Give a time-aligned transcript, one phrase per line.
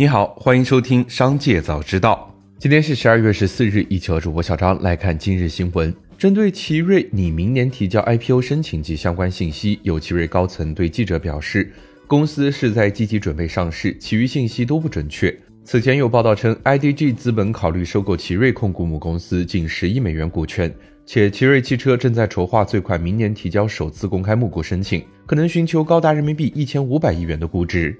[0.00, 2.34] 你好，欢迎收听《商界早知道》。
[2.58, 5.94] 今天是十二月十四日，一起和主播小张来看今日新闻。
[6.16, 11.70] 针对奇瑞拟明年提交 IPO 申请及相关信息，有奇瑞高层对记者表示，
[12.06, 15.38] 公司是在积极准备上市，其余信息都不准确。
[15.64, 20.74] 此前有报道称，IDG 资本考虑收购奇瑞控股母公司近十亿美元股权，
[21.04, 27.94] 且奇瑞汽车正在筹划最快明年提交首次公开募股申请，可能寻求高达人民币一千五百亿元的估值。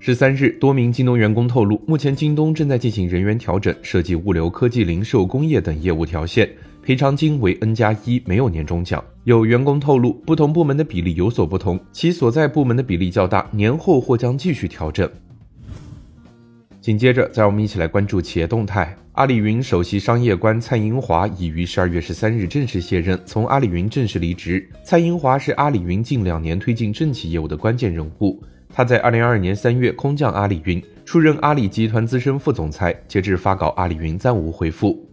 [0.00, 6.48] 十三日，多名京东员工透露，目前京东正在进行人员调整，涉及物流、科技、零售、工业等业务条线，
[6.82, 9.02] 赔偿金为 N 加一，没有年终奖。
[9.24, 15.10] 有员工透露，不同部门的比例有所不同，其所在部门的比例较大，年后或将继续调整。
[16.80, 18.96] 紧接着，再让我们一起来关注企业动态。
[19.12, 24.66] 阿里云首席商业官蔡英华已于十二月十三日正式卸任，从阿里云正式离职。
[24.84, 28.40] 蔡英华是阿里云近两年推进政企业务的关键人物。
[28.72, 32.94] 他在二零二二年三月空降阿里云，出任阿里集团资深副总裁。
[33.08, 35.04] 截至发稿，阿里云暂无回复。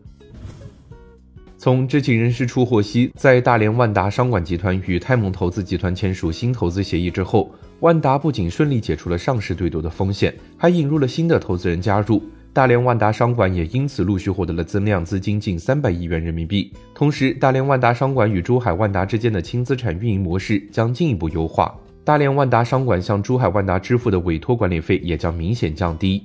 [1.57, 12.21] 从知情人士处获悉，在大连万达商管集团与泰蒙投资集团签署新投资协议之后，万达不仅顺利解除了上市对赌的风险，还引入了新的投资人加入。
[12.53, 16.71] 大连万达商管也因此陆续获得了增量资金近三百亿元人民币。
[16.93, 21.75] 同时，大连万达商管与珠海万达之间的轻资产运营模式将进一步优化。
[22.05, 26.23] 大连万达商管向珠海万达支付的委托管理费也将明显降低。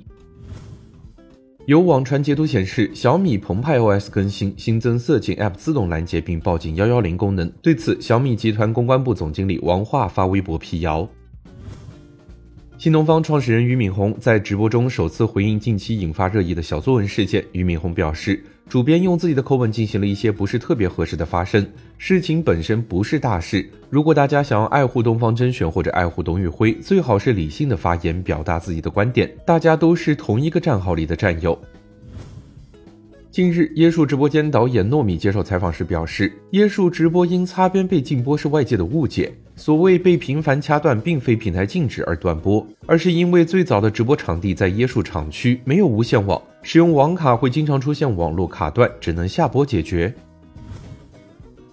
[1.65, 7.51] 有网传截图显示，小米澎湃 OS 更新新增色情 App 自动拦截并报警幺幺零功能。
[7.61, 11.07] 对此，小米集团公关部总经理王化发微博辟谣。
[12.81, 17.45] 新东方创始人俞敏洪在直播中首次回应近期引发热议的小作文事件。
[17.51, 21.63] 俞敏洪表示，主编用自己的口吻进行了一些不是特别合适的发声，
[21.99, 23.69] 事情本身不是大事。
[23.91, 29.31] 如果大家想要爱护东方甄选或者爱护董宇辉，最好是理性的发言，表达自己的观点。
[29.45, 31.55] 大家都是同一个战壕里的战友。
[33.31, 39.33] 近日，椰树直播间导演糯米接受采访时表示，椰树直播因擦边被禁播是外界的误解。
[39.55, 50.13] 所谓被频繁掐断，并非平台禁止而断播，而是因为最早的直播场地在椰树厂区，没有无线网，使用网卡会经常出现网络卡断，只能下播解决。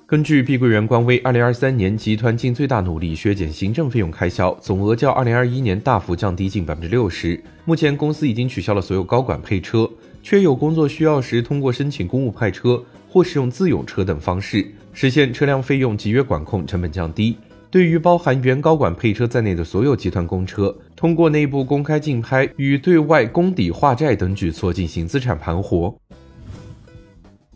[0.06, 7.42] 根据碧桂园官微，二零二三年集团尽最大努力削减行政费用开销，总额较二零二一年大幅降低近百分之六十。
[7.64, 9.91] 目前公司已经取消了所有高管配车，
[10.28, 14.62] 确有工作需要时通过申请公务派车或使用自有车等方式，
[14.93, 17.34] 实现车辆费用集约管控，成本降低。
[17.71, 25.99] 对于包含原高管配车在内的所有集团公车，通过内部公开竞拍与对外公抵化债等举措进行资产盘活。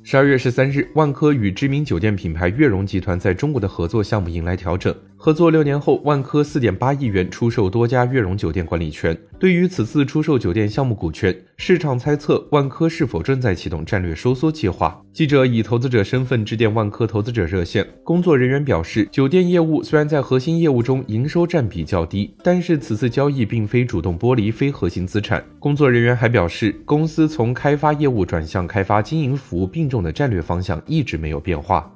[0.02, 4.96] 十二月十三日，万科与知名酒店品牌悦榕集团在中国的合作项目迎来调整。
[5.24, 9.16] 合作六年后，万科四点八亿元出售多家悦榕酒店管理权。
[9.38, 15.00] 对于此次出售酒店项目股权，市场猜测万科是否正在启动战略收缩计划。
[15.12, 25.40] 记者以投资者身份致电万科投资者热线，工作人员表示，酒店业务虽然在核心业务中营收占比较低，但是此次交易并非主动剥离非核心资产。
[25.60, 31.88] 工作人员还表示，公司从开发业务转向开发经营服务并重的战略方向一直没有变化。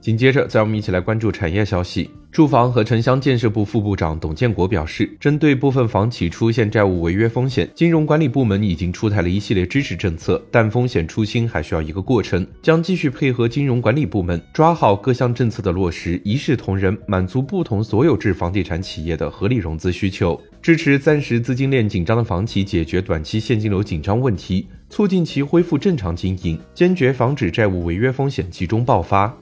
[0.00, 2.10] 紧接着，再让我们一起来关注产业消息。
[2.32, 29.36] 住房和城乡建设部副部长董建国表示，针对部分房企出现债务违约风险，金融管理部门已经出台了一系列支持政策，但风险出清还需要一个过程，将继续配合金融管理部门，抓好各项政策的落实，一视同仁，满足不同所有制房地产企业的合理融资需求，支持暂时资金链紧张的房企解决短期现金流紧张问题，促进其恢复正常经营，坚决防止债务违约风险集中爆发。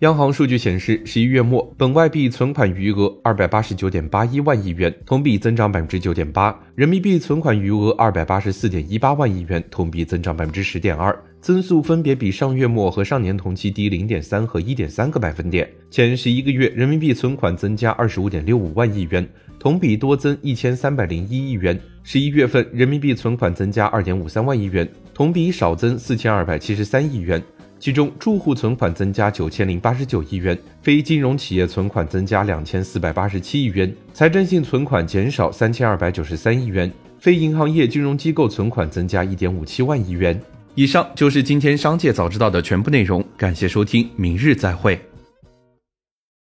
[0.00, 15.66] 央行数据显示，十一月末本外币存款余额二百八十九点八一万亿元，同比增长百分之九点八；人民币存款余额二百八十四点一八万亿元，同比增长百分之十点二，增速分别比上月末和上年同期低零点三和一点三个百分点。
[15.90, 19.26] 前十一个月，人民币存款增加二十五点六五万亿元，
[19.58, 27.42] 同比多增一千三百零一亿元；十一月份，人民币存款增加二点五三万亿元，同比少增四千二百七十三亿元。
[27.78, 36.90] 其中，住户存款增加九千零八十九亿元，非金融企业存款增加两千四百八十七亿元，财政性存款减少三千二百九十三亿元，
[37.20, 40.40] 非银行业金融机构存款增加一点五七万亿元。
[40.74, 44.98] 以上就是今天商界早知道的全部内容，感谢收听，明日再会。